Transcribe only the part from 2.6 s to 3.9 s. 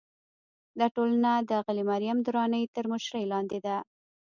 تر مشرۍ لاندې ده.